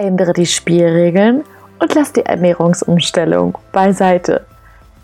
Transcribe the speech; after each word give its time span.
Ändere 0.00 0.32
die 0.32 0.46
Spielregeln 0.46 1.44
und 1.78 1.94
lass 1.94 2.14
die 2.14 2.24
Ernährungsumstellung 2.24 3.58
beiseite. 3.70 4.46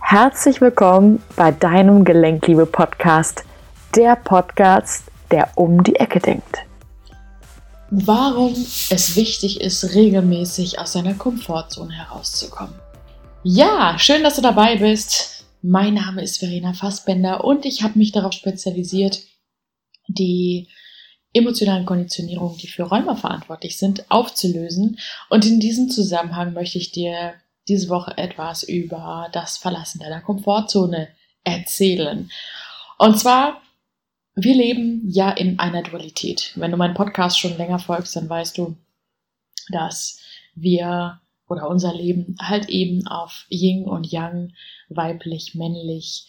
Herzlich 0.01 0.62
willkommen 0.62 1.22
bei 1.37 1.53
deinem 1.53 2.03
Gelenkliebe-Podcast, 2.03 3.45
der 3.95 4.17
Podcast, 4.17 5.04
der 5.31 5.51
um 5.54 5.82
die 5.82 5.96
Ecke 5.96 6.19
denkt. 6.19 6.60
Warum 7.90 8.54
es 8.54 9.17
wichtig 9.17 9.60
ist, 9.60 9.95
regelmäßig 9.95 10.78
aus 10.78 10.95
seiner 10.95 11.13
Komfortzone 11.13 11.92
herauszukommen. 11.92 12.81
Ja, 13.42 13.99
schön, 13.99 14.22
dass 14.22 14.37
du 14.37 14.40
dabei 14.40 14.76
bist. 14.76 15.44
Mein 15.60 15.92
Name 15.92 16.23
ist 16.23 16.38
Verena 16.38 16.73
Fassbender 16.73 17.45
und 17.45 17.66
ich 17.66 17.83
habe 17.83 17.98
mich 17.98 18.12
darauf 18.12 18.33
spezialisiert, 18.33 19.20
die 20.08 20.69
emotionalen 21.36 21.86
Konditionierungen, 21.86 22.58
die 22.58 22.68
für 22.68 22.84
Räume 22.84 23.16
verantwortlich 23.16 23.78
sind, 23.78 24.10
aufzulösen. 24.10 24.98
Und 25.30 25.46
in 25.46 25.60
diesem 25.60 25.90
Zusammenhang 25.90 26.52
möchte 26.52 26.78
ich 26.78 26.92
dir 26.92 27.34
diese 27.68 27.88
Woche 27.88 28.16
etwas 28.16 28.62
über 28.62 29.28
das 29.32 29.58
Verlassen 29.58 30.00
deiner 30.00 30.20
Komfortzone 30.20 31.08
erzählen. 31.44 32.30
Und 32.98 33.18
zwar, 33.18 33.60
wir 34.34 34.54
leben 34.54 35.02
ja 35.08 35.30
in 35.30 35.58
einer 35.58 35.82
Dualität. 35.82 36.52
Wenn 36.56 36.70
du 36.70 36.77
meinen 36.77 36.94
Podcast 36.94 37.38
schon 37.38 37.56
länger 37.56 37.78
folgst, 37.78 38.16
dann 38.16 38.28
weißt 38.28 38.58
du, 38.58 38.77
dass 39.70 40.20
wir 40.55 41.20
oder 41.48 41.68
unser 41.68 41.94
Leben 41.94 42.36
halt 42.41 42.68
eben 42.68 43.06
auf 43.06 43.46
Yin 43.48 43.84
und 43.84 44.10
Yang, 44.10 44.52
weiblich, 44.88 45.55
männlich, 45.55 46.27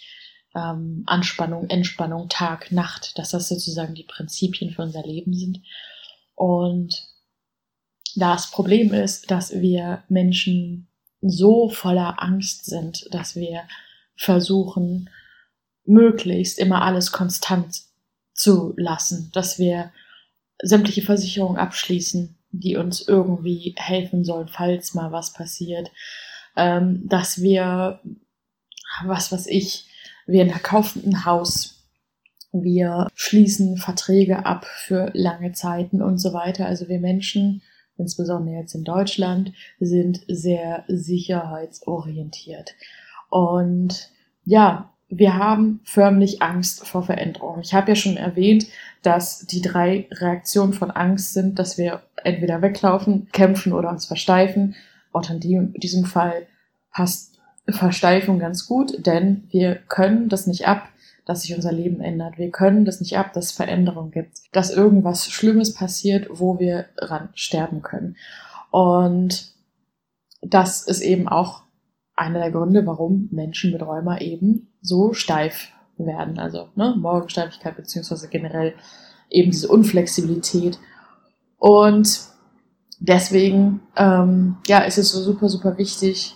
ähm, 0.58 1.04
Anspannung, 1.06 1.70
Entspannung, 1.70 2.30
Tag, 2.30 2.72
Nacht, 2.72 3.18
dass 3.18 3.32
das 3.32 3.48
sozusagen 3.48 3.94
die 3.94 4.04
Prinzipien 4.04 4.72
für 4.72 4.82
unser 4.82 5.04
Leben 5.04 5.34
sind. 5.34 5.62
Und 6.36 7.08
das 8.16 8.50
Problem 8.50 8.94
ist, 8.94 9.30
dass 9.30 9.54
wir 9.54 10.04
Menschen 10.10 10.88
so 11.22 11.70
voller 11.70 12.22
Angst 12.22 12.66
sind, 12.66 13.08
dass 13.12 13.36
wir 13.36 13.64
versuchen, 14.16 15.10
möglichst 15.86 16.58
immer 16.58 16.82
alles 16.82 17.12
konstant 17.12 17.84
zu 18.34 18.74
lassen, 18.78 19.30
dass 19.34 19.60
wir 19.60 19.92
sämtliche 20.62 21.02
Versicherungen 21.04 21.58
abschließen, 21.58 22.38
die 22.52 22.76
uns 22.76 23.08
irgendwie 23.08 23.76
helfen 23.78 24.24
sollen, 24.24 24.48
falls 24.48 24.94
mal 24.96 25.12
was 25.12 25.34
passiert, 25.34 25.92
ähm, 26.56 27.08
dass 27.08 27.42
wir, 27.42 28.02
was 29.06 29.32
weiß 29.32 29.48
ich, 29.48 29.88
wir 30.28 30.46
kaufen 30.60 31.04
ein 31.06 31.26
Haus, 31.26 31.78
wir 32.52 33.08
schließen 33.16 33.78
Verträge 33.78 34.46
ab 34.46 34.66
für 34.66 35.10
lange 35.14 35.54
Zeiten 35.54 36.02
und 36.02 36.18
so 36.18 36.34
weiter. 36.34 36.66
Also 36.66 36.88
wir 36.88 37.00
Menschen, 37.00 37.62
insbesondere 37.98 38.58
jetzt 38.58 38.76
in 38.76 38.84
Deutschland, 38.84 39.54
sind 39.80 40.22
sehr 40.28 40.84
sicherheitsorientiert. 40.88 42.76
Und 43.30 44.10
ja, 44.46 44.94
wir 45.10 45.36
haben 45.36 45.80
förmlich 45.84 46.42
Angst 46.42 46.86
vor 46.86 47.04
Veränderung. 47.04 47.62
Ich 47.62 47.74
habe 47.74 47.90
ja 47.90 47.96
schon 47.96 48.18
erwähnt, 48.18 48.68
dass 49.02 49.46
die 49.46 49.62
drei 49.62 50.08
Reaktionen 50.12 50.74
von 50.74 50.92
Angst 50.92 51.34
sind, 51.34 51.60
dass 51.60 51.78
wir 51.78 52.04
entweder 52.24 52.62
weglaufen, 52.62 53.30
kämpfen 53.32 53.72
oder 53.72 53.90
uns 53.90 54.06
versteifen. 54.06 54.76
Auch 55.14 55.30
in 55.30 55.74
diesem 55.74 56.06
Fall 56.06 56.48
passt 56.92 57.37
Versteifung 57.70 58.40
ganz 58.40 58.68
gut, 58.68 59.06
denn 59.06 59.48
wir 59.52 59.76
können 59.76 60.30
das 60.30 60.48
nicht 60.48 60.68
ab, 60.68 60.90
dass 61.26 61.42
sich 61.42 61.54
unser 61.54 61.74
Leben 61.74 62.00
ändert. 62.00 62.38
Wir 62.38 62.50
können 62.50 62.86
das 62.86 63.02
nicht 63.02 63.18
ab, 63.18 63.34
dass 63.34 63.46
es 63.46 63.52
Veränderung 63.52 64.12
gibt, 64.12 64.38
dass 64.54 64.70
irgendwas 64.70 65.30
Schlimmes 65.30 65.74
passiert, 65.74 66.28
wo 66.32 66.60
wir 66.60 66.86
ran 66.98 67.30
sterben 67.34 67.82
können. 67.82 68.16
Und 68.72 69.52
das 70.42 70.84
ist 70.84 71.02
eben 71.02 71.28
auch 71.28 71.64
einer 72.16 72.40
der 72.40 72.52
Gründe, 72.52 72.86
warum 72.86 73.28
Menschen 73.32 73.74
mit 73.74 73.82
Rheuma 73.82 74.20
eben 74.20 74.70
so 74.82 75.14
steif 75.14 75.70
werden. 75.98 76.40
Also 76.40 76.70
ne, 76.76 76.96
Morgensteifigkeit 76.98 77.76
beziehungsweise 77.76 78.30
generell 78.30 78.74
eben 79.30 79.52
diese 79.52 79.68
Unflexibilität. 79.68 80.80
Und 81.58 82.22
deswegen 83.00 83.82
ähm, 83.98 84.58
ja, 84.68 84.80
ist 84.80 84.98
es 84.98 85.12
so 85.12 85.22
super, 85.22 85.50
super 85.50 85.78
wichtig, 85.78 86.36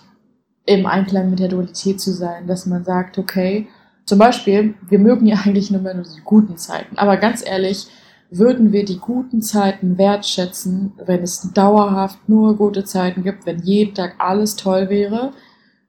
im 0.66 0.86
Einklang 0.86 1.30
mit 1.30 1.40
der 1.40 1.48
Dualität 1.48 2.00
zu 2.00 2.12
sein, 2.12 2.48
dass 2.48 2.66
man 2.66 2.84
sagt, 2.84 3.18
okay, 3.18 3.68
zum 4.06 4.20
Beispiel, 4.20 4.76
wir 4.90 5.00
mögen 5.00 5.26
ja 5.28 5.38
eigentlich 5.44 5.72
nur 5.72 5.82
mehr 5.82 5.94
nur 5.94 6.04
die 6.04 6.22
guten 6.24 6.58
Zeiten, 6.58 6.98
aber 6.98 7.18
ganz 7.18 7.46
ehrlich, 7.46 7.88
würden 8.30 8.72
wir 8.72 8.86
die 8.86 8.98
guten 8.98 9.42
Zeiten 9.42 9.98
wertschätzen, 9.98 10.94
wenn 11.06 11.22
es 11.22 11.52
dauerhaft 11.54 12.30
nur 12.30 12.56
gute 12.56 12.86
Zeiten 12.86 13.24
gibt, 13.24 13.46
wenn 13.46 13.60
jeden 13.60 13.94
Tag 13.94 14.16
alles 14.20 14.56
toll 14.56 14.90
wäre, 14.90 15.34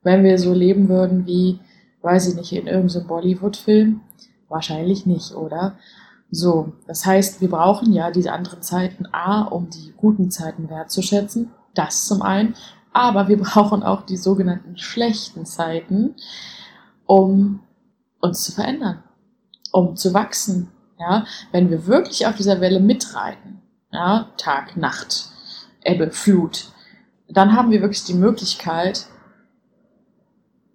wenn 0.02 0.24
wir 0.24 0.38
so 0.38 0.52
leben 0.52 0.88
würden 0.88 1.24
wie, 1.24 1.60
weiß 2.02 2.28
ich 2.28 2.34
nicht, 2.34 2.52
in 2.52 2.66
irgendeinem 2.66 3.06
Bollywood-Film? 3.06 4.00
Wahrscheinlich 4.48 5.06
nicht, 5.06 5.34
oder? 5.34 5.78
So, 6.30 6.72
das 6.86 7.06
heißt, 7.06 7.40
wir 7.40 7.50
brauchen 7.50 7.92
ja 7.92 8.10
diese 8.10 8.32
anderen 8.32 8.62
Zeiten 8.62 9.06
A, 9.12 9.42
um 9.42 9.70
die 9.70 9.92
guten 9.96 10.30
Zeiten 10.30 10.68
wertzuschätzen. 10.68 11.52
Das 11.74 12.06
zum 12.06 12.22
einen. 12.22 12.54
Aber 12.92 13.28
wir 13.28 13.38
brauchen 13.42 13.82
auch 13.82 14.02
die 14.02 14.16
sogenannten 14.16 14.76
schlechten 14.78 15.46
Zeiten, 15.46 16.14
um 17.06 17.60
uns 18.20 18.44
zu 18.44 18.52
verändern, 18.52 19.02
um 19.72 19.96
zu 19.96 20.14
wachsen. 20.14 20.70
Ja, 20.98 21.24
wenn 21.50 21.68
wir 21.68 21.86
wirklich 21.88 22.26
auf 22.26 22.36
dieser 22.36 22.60
Welle 22.60 22.78
mitreiten, 22.78 23.60
ja, 23.90 24.28
Tag, 24.36 24.76
Nacht, 24.76 25.30
Ebbe, 25.82 26.12
Flut, 26.12 26.70
dann 27.28 27.56
haben 27.56 27.70
wir 27.72 27.80
wirklich 27.80 28.04
die 28.04 28.14
Möglichkeit, 28.14 29.06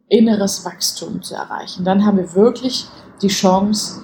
inneres 0.10 0.66
Wachstum 0.66 1.22
zu 1.22 1.36
erreichen. 1.36 1.84
Dann 1.84 2.06
haben 2.06 2.18
wir 2.18 2.34
wirklich 2.34 2.88
die 3.22 3.28
Chance, 3.28 4.02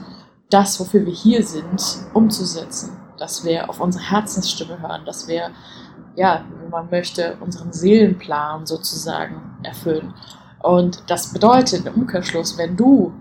das, 0.50 0.80
wofür 0.80 1.06
wir 1.06 1.14
hier 1.14 1.44
sind, 1.44 1.82
umzusetzen. 2.14 2.98
Dass 3.18 3.44
wir 3.46 3.70
auf 3.70 3.80
unsere 3.80 4.04
Herzensstimme 4.10 4.82
hören, 4.82 5.06
dass 5.06 5.28
wir 5.28 5.52
ja, 6.16 6.46
man 6.74 6.90
möchte, 6.90 7.38
unseren 7.40 7.72
Seelenplan 7.72 8.66
sozusagen 8.66 9.58
erfüllen. 9.64 10.14
Und 10.62 11.04
das 11.08 11.32
bedeutet 11.32 11.86
im 11.86 11.94
Umkehrschluss, 11.94 12.58
wenn 12.58 12.76
du 12.76 13.14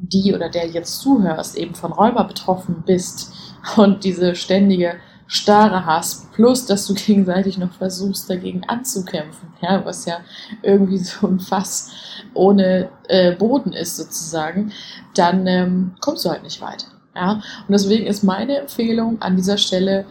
die 0.00 0.34
oder 0.34 0.48
der 0.48 0.68
jetzt 0.68 1.00
zuhörst, 1.00 1.56
eben 1.56 1.74
von 1.74 1.92
Rheuma 1.92 2.22
betroffen 2.22 2.82
bist 2.86 3.32
und 3.76 4.04
diese 4.04 4.34
ständige 4.34 4.94
Starre 5.26 5.84
hast, 5.84 6.32
plus 6.32 6.66
dass 6.66 6.86
du 6.86 6.94
gegenseitig 7.06 7.58
noch 7.58 7.72
versuchst, 7.72 8.30
dagegen 8.30 8.64
anzukämpfen, 8.66 9.52
ja, 9.60 9.84
was 9.84 10.06
ja 10.06 10.20
irgendwie 10.62 10.98
so 10.98 11.26
ein 11.26 11.38
Fass 11.40 11.92
ohne 12.34 12.90
äh, 13.08 13.32
Boden 13.32 13.72
ist 13.72 13.96
sozusagen, 13.96 14.72
dann 15.14 15.46
ähm, 15.46 15.94
kommst 16.00 16.24
du 16.24 16.30
halt 16.30 16.42
nicht 16.42 16.60
weit. 16.60 16.86
Ja? 17.14 17.32
Und 17.32 17.42
deswegen 17.70 18.06
ist 18.06 18.22
meine 18.22 18.58
Empfehlung 18.58 19.20
an 19.20 19.36
dieser 19.36 19.58
Stelle, 19.58 20.06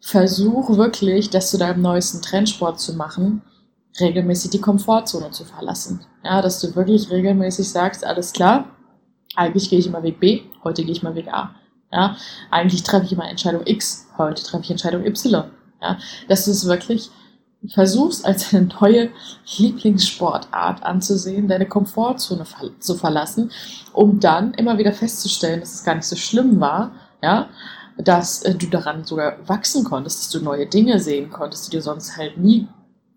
versuch 0.00 0.76
wirklich, 0.76 1.30
das 1.30 1.50
zu 1.50 1.58
deinem 1.58 1.82
neuesten 1.82 2.22
Trendsport 2.22 2.80
zu 2.80 2.94
machen, 2.94 3.42
regelmäßig 4.00 4.50
die 4.50 4.60
Komfortzone 4.60 5.30
zu 5.30 5.44
verlassen. 5.44 6.00
Ja, 6.24 6.42
dass 6.42 6.60
du 6.60 6.74
wirklich 6.74 7.10
regelmäßig 7.10 7.68
sagst, 7.68 8.04
alles 8.04 8.32
klar, 8.32 8.76
eigentlich 9.34 9.70
gehe 9.70 9.78
ich 9.78 9.86
immer 9.86 10.02
Weg 10.02 10.20
B, 10.20 10.42
heute 10.64 10.82
gehe 10.82 10.92
ich 10.92 11.02
mal 11.02 11.14
Weg 11.14 11.28
A. 11.28 11.54
Ja, 11.90 12.16
eigentlich 12.50 12.82
treffe 12.82 13.06
ich 13.06 13.12
immer 13.12 13.28
Entscheidung 13.28 13.62
X, 13.64 14.06
heute 14.18 14.42
treffe 14.42 14.64
ich 14.64 14.70
Entscheidung 14.70 15.04
Y. 15.04 15.44
Ja, 15.80 15.98
dass 16.28 16.44
du 16.44 16.50
es 16.50 16.66
wirklich 16.66 17.10
versuchst, 17.72 18.24
als 18.24 18.52
eine 18.54 18.68
neue 18.80 19.10
Lieblingssportart 19.56 20.82
anzusehen, 20.82 21.48
deine 21.48 21.66
Komfortzone 21.66 22.44
zu 22.78 22.94
verlassen, 22.94 23.50
um 23.92 24.20
dann 24.20 24.54
immer 24.54 24.78
wieder 24.78 24.92
festzustellen, 24.92 25.60
dass 25.60 25.74
es 25.74 25.84
gar 25.84 25.94
nicht 25.94 26.06
so 26.06 26.16
schlimm 26.16 26.60
war, 26.60 26.92
ja, 27.22 27.48
dass 27.98 28.42
äh, 28.42 28.54
du 28.54 28.66
daran 28.66 29.04
sogar 29.04 29.36
wachsen 29.46 29.84
konntest, 29.84 30.20
dass 30.20 30.30
du 30.30 30.44
neue 30.44 30.66
Dinge 30.66 31.00
sehen 31.00 31.30
konntest, 31.30 31.66
die 31.66 31.76
du 31.76 31.82
sonst 31.82 32.16
halt 32.16 32.38
nie 32.38 32.68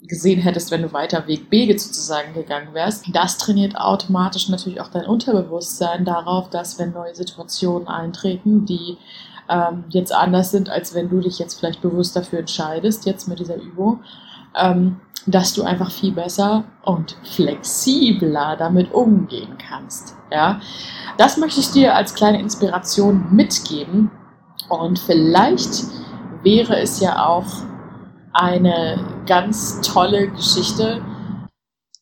gesehen 0.03 0.41
hättest, 0.41 0.71
wenn 0.71 0.81
du 0.81 0.93
weiter 0.93 1.27
Weg 1.27 1.49
B 1.49 1.71
sozusagen 1.77 2.33
gegangen 2.33 2.73
wärst. 2.73 3.05
Das 3.13 3.37
trainiert 3.37 3.77
automatisch 3.77 4.49
natürlich 4.49 4.81
auch 4.81 4.87
dein 4.87 5.05
Unterbewusstsein 5.05 6.05
darauf, 6.05 6.49
dass 6.49 6.79
wenn 6.79 6.91
neue 6.91 7.13
Situationen 7.13 7.87
eintreten, 7.87 8.65
die 8.65 8.97
ähm, 9.47 9.83
jetzt 9.89 10.13
anders 10.13 10.51
sind, 10.51 10.69
als 10.69 10.95
wenn 10.95 11.09
du 11.09 11.19
dich 11.19 11.37
jetzt 11.37 11.59
vielleicht 11.59 11.81
bewusst 11.81 12.15
dafür 12.15 12.39
entscheidest, 12.39 13.05
jetzt 13.05 13.27
mit 13.27 13.39
dieser 13.39 13.57
Übung, 13.57 13.99
ähm, 14.55 14.99
dass 15.27 15.53
du 15.53 15.61
einfach 15.61 15.91
viel 15.91 16.13
besser 16.13 16.63
und 16.81 17.15
flexibler 17.23 18.55
damit 18.57 18.91
umgehen 18.91 19.55
kannst. 19.59 20.15
Ja, 20.31 20.59
das 21.17 21.37
möchte 21.37 21.59
ich 21.59 21.69
dir 21.69 21.95
als 21.95 22.15
kleine 22.15 22.39
Inspiration 22.39 23.27
mitgeben, 23.31 24.09
und 24.71 24.99
vielleicht 24.99 25.83
wäre 26.43 26.79
es 26.79 27.01
ja 27.01 27.27
auch 27.27 27.45
eine 28.31 29.23
ganz 29.25 29.81
tolle 29.81 30.31
Geschichte, 30.31 31.03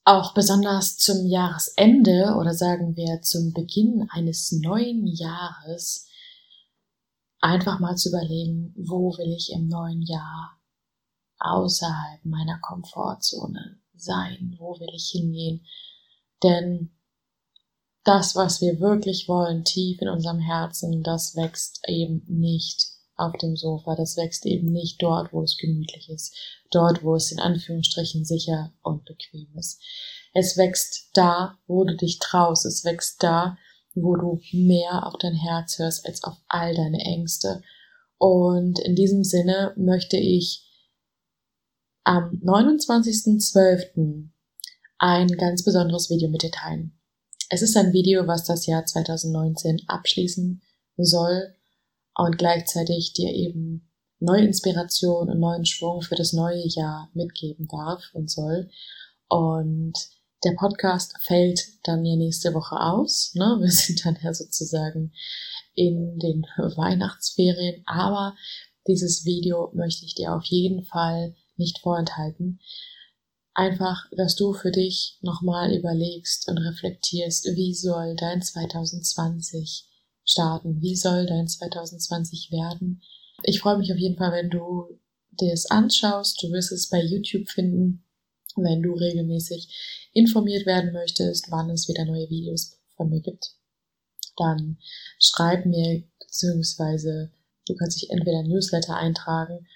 auch 0.05 0.35
besonders 0.35 0.97
zum 0.97 1.25
Jahresende 1.25 2.35
oder 2.39 2.53
sagen 2.53 2.95
wir 2.95 3.21
zum 3.23 3.53
Beginn 3.53 4.07
eines 4.11 4.51
neuen 4.51 5.07
Jahres, 5.07 6.07
einfach 7.41 7.79
mal 7.79 7.95
zu 7.95 8.09
überlegen, 8.09 8.73
wo 8.77 9.17
will 9.17 9.33
ich 9.35 9.51
im 9.51 9.67
neuen 9.67 10.03
Jahr 10.03 10.59
außerhalb 11.39 12.23
meiner 12.23 12.59
Komfortzone 12.59 13.79
sein? 13.95 14.55
Wo 14.59 14.79
will 14.79 14.89
ich 14.93 15.09
hingehen? 15.09 15.65
Denn 16.43 16.91
das, 18.09 18.35
was 18.35 18.59
wir 18.59 18.79
wirklich 18.79 19.27
wollen, 19.27 19.63
tief 19.63 20.01
in 20.01 20.09
unserem 20.09 20.39
Herzen, 20.39 21.03
das 21.03 21.35
wächst 21.35 21.79
eben 21.87 22.23
nicht 22.27 22.87
auf 23.15 23.33
dem 23.37 23.55
Sofa. 23.55 23.95
Das 23.95 24.17
wächst 24.17 24.47
eben 24.47 24.71
nicht 24.71 24.99
dort, 24.99 25.31
wo 25.31 25.43
es 25.43 25.57
gemütlich 25.57 26.09
ist, 26.09 26.35
dort, 26.71 27.03
wo 27.03 27.15
es 27.15 27.31
in 27.31 27.39
Anführungsstrichen 27.39 28.25
sicher 28.25 28.73
und 28.81 29.05
bequem 29.05 29.55
ist. 29.55 29.79
Es 30.33 30.57
wächst 30.57 31.11
da, 31.13 31.59
wo 31.67 31.83
du 31.83 31.95
dich 31.95 32.17
traust. 32.17 32.65
Es 32.65 32.83
wächst 32.83 33.21
da, 33.21 33.59
wo 33.93 34.15
du 34.15 34.41
mehr 34.53 35.05
auf 35.05 35.13
dein 35.19 35.35
Herz 35.35 35.77
hörst 35.77 36.07
als 36.07 36.23
auf 36.23 36.37
all 36.47 36.73
deine 36.73 37.01
Ängste. 37.01 37.61
Und 38.17 38.79
in 38.79 38.95
diesem 38.95 39.23
Sinne 39.23 39.73
möchte 39.77 40.17
ich 40.17 40.65
am 42.03 42.41
29.12. 42.43 44.29
ein 44.97 45.27
ganz 45.27 45.63
besonderes 45.63 46.09
Video 46.09 46.27
mit 46.29 46.41
dir 46.41 46.51
teilen. 46.51 46.98
Es 47.49 47.63
ist 47.63 47.75
ein 47.75 47.93
Video, 47.93 48.27
was 48.27 48.43
das 48.43 48.67
Jahr 48.67 48.85
2019 48.85 49.81
abschließen 49.87 50.61
soll 50.97 51.55
und 52.15 52.37
gleichzeitig 52.37 53.13
dir 53.13 53.33
eben 53.33 53.89
neue 54.19 54.45
Inspiration 54.45 55.29
und 55.29 55.39
neuen 55.39 55.65
Schwung 55.65 56.01
für 56.01 56.15
das 56.15 56.31
neue 56.31 56.67
Jahr 56.67 57.09
mitgeben 57.13 57.67
darf 57.67 58.03
und 58.13 58.29
soll. 58.29 58.69
Und 59.29 59.93
der 60.43 60.53
Podcast 60.53 61.15
fällt 61.21 61.59
dann 61.83 62.05
ja 62.05 62.15
nächste 62.15 62.53
Woche 62.53 62.79
aus. 62.79 63.33
Ne? 63.33 63.57
Wir 63.59 63.71
sind 63.71 64.05
dann 64.05 64.17
ja 64.21 64.31
sozusagen 64.33 65.11
in 65.73 66.19
den 66.19 66.43
Weihnachtsferien. 66.57 67.81
Aber 67.87 68.35
dieses 68.87 69.25
Video 69.25 69.71
möchte 69.73 70.05
ich 70.05 70.13
dir 70.13 70.35
auf 70.35 70.45
jeden 70.45 70.83
Fall 70.83 71.35
nicht 71.57 71.79
vorenthalten. 71.79 72.59
Einfach, 73.53 74.05
dass 74.15 74.35
du 74.35 74.53
für 74.53 74.71
dich 74.71 75.17
nochmal 75.21 75.73
überlegst 75.73 76.47
und 76.47 76.57
reflektierst, 76.57 77.45
wie 77.55 77.73
soll 77.73 78.15
dein 78.15 78.41
2020 78.41 79.85
starten? 80.23 80.81
Wie 80.81 80.95
soll 80.95 81.25
dein 81.25 81.47
2020 81.47 82.51
werden? 82.51 83.01
Ich 83.43 83.59
freue 83.59 83.77
mich 83.77 83.91
auf 83.91 83.97
jeden 83.97 84.17
Fall, 84.17 84.31
wenn 84.31 84.49
du 84.49 84.99
dir 85.31 85.53
es 85.53 85.69
anschaust. 85.69 86.41
Du 86.41 86.51
wirst 86.51 86.71
es 86.71 86.89
bei 86.89 87.01
YouTube 87.01 87.49
finden, 87.49 88.03
wenn 88.55 88.81
du 88.81 88.93
regelmäßig 88.93 90.09
informiert 90.13 90.65
werden 90.65 90.93
möchtest, 90.93 91.49
wann 91.51 91.69
es 91.69 91.87
wieder 91.87 92.05
neue 92.05 92.29
Videos 92.29 92.77
von 92.95 93.09
mir 93.09 93.21
gibt. 93.21 93.53
Dann 94.37 94.77
schreib 95.19 95.65
mir, 95.65 96.03
beziehungsweise 96.19 97.31
du 97.67 97.75
kannst 97.75 98.01
dich 98.01 98.09
entweder 98.09 98.43
Newsletter 98.43 98.95
eintragen 98.95 99.67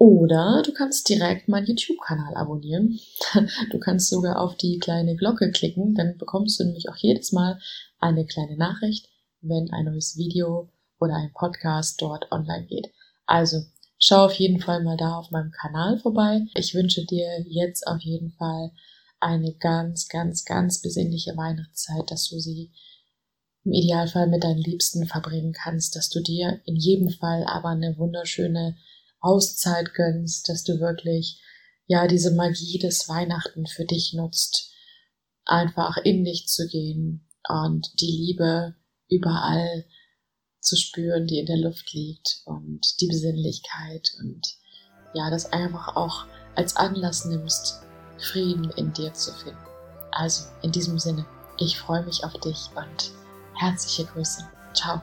oder 0.00 0.62
du 0.64 0.72
kannst 0.72 1.10
direkt 1.10 1.46
meinen 1.46 1.66
YouTube-Kanal 1.66 2.34
abonnieren. 2.34 2.98
Du 3.70 3.78
kannst 3.78 4.08
sogar 4.08 4.40
auf 4.40 4.56
die 4.56 4.78
kleine 4.78 5.14
Glocke 5.14 5.50
klicken, 5.50 5.94
dann 5.94 6.16
bekommst 6.16 6.58
du 6.58 6.64
nämlich 6.64 6.88
auch 6.88 6.96
jedes 6.96 7.32
Mal 7.32 7.60
eine 7.98 8.24
kleine 8.24 8.56
Nachricht, 8.56 9.10
wenn 9.42 9.70
ein 9.70 9.84
neues 9.84 10.16
Video 10.16 10.70
oder 10.98 11.16
ein 11.16 11.34
Podcast 11.34 12.00
dort 12.00 12.32
online 12.32 12.64
geht. 12.64 12.90
Also 13.26 13.60
schau 13.98 14.24
auf 14.24 14.32
jeden 14.32 14.58
Fall 14.58 14.82
mal 14.82 14.96
da 14.96 15.18
auf 15.18 15.30
meinem 15.32 15.50
Kanal 15.50 15.98
vorbei. 15.98 16.46
Ich 16.54 16.74
wünsche 16.74 17.04
dir 17.04 17.44
jetzt 17.46 17.86
auf 17.86 18.00
jeden 18.00 18.32
Fall 18.32 18.72
eine 19.20 19.52
ganz, 19.52 20.08
ganz, 20.08 20.46
ganz 20.46 20.80
besinnliche 20.80 21.36
Weihnachtszeit, 21.36 22.10
dass 22.10 22.30
du 22.30 22.40
sie 22.40 22.72
im 23.64 23.72
Idealfall 23.72 24.28
mit 24.28 24.44
deinen 24.44 24.62
Liebsten 24.62 25.06
verbringen 25.06 25.52
kannst, 25.52 25.94
dass 25.94 26.08
du 26.08 26.22
dir 26.22 26.62
in 26.64 26.76
jedem 26.76 27.10
Fall 27.10 27.44
aber 27.44 27.68
eine 27.68 27.98
wunderschöne 27.98 28.78
Auszeit 29.20 29.94
gönnst, 29.94 30.48
dass 30.48 30.64
du 30.64 30.80
wirklich 30.80 31.42
ja 31.86 32.06
diese 32.06 32.32
Magie 32.32 32.78
des 32.78 33.08
Weihnachten 33.08 33.66
für 33.66 33.84
dich 33.84 34.12
nutzt, 34.14 34.72
einfach 35.44 35.96
in 35.98 36.24
dich 36.24 36.46
zu 36.46 36.66
gehen 36.68 37.28
und 37.48 38.00
die 38.00 38.06
Liebe 38.06 38.76
überall 39.08 39.84
zu 40.60 40.76
spüren, 40.76 41.26
die 41.26 41.38
in 41.38 41.46
der 41.46 41.58
Luft 41.58 41.92
liegt 41.92 42.42
und 42.44 43.00
die 43.00 43.08
Besinnlichkeit 43.08 44.12
und 44.20 44.46
ja, 45.14 45.30
das 45.30 45.52
einfach 45.52 45.96
auch 45.96 46.26
als 46.54 46.76
Anlass 46.76 47.24
nimmst, 47.24 47.80
Frieden 48.18 48.70
in 48.76 48.92
dir 48.92 49.12
zu 49.14 49.32
finden. 49.32 49.58
Also 50.12 50.44
in 50.62 50.72
diesem 50.72 50.98
Sinne, 50.98 51.26
ich 51.58 51.78
freue 51.78 52.04
mich 52.04 52.24
auf 52.24 52.34
dich 52.34 52.68
und 52.76 53.12
herzliche 53.54 54.04
Grüße. 54.04 54.48
Ciao 54.74 55.02